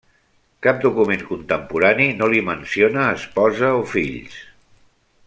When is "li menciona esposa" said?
2.33-3.71